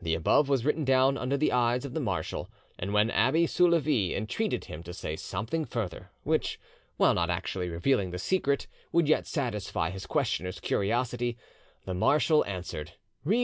[0.00, 2.48] The above was written down under the eyes of the marshal,
[2.78, 6.60] and when Abbe Soulavie entreated him to say something further which,
[6.96, 11.36] while not actually revealing the secret, would yet satisfy his questioner's curiosity,
[11.86, 12.92] the marshal answered,
[13.24, 13.40] "Read M.